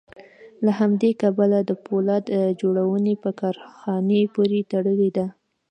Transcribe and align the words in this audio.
له 0.65 0.71
همدې 0.79 1.11
کبله 1.21 1.57
د 1.63 1.71
پولاد 1.85 2.25
جوړونې 2.61 3.13
په 3.23 3.29
کارخانې 3.39 4.21
پورې 4.33 4.59
تړلې 4.71 5.09
ده 5.17 5.25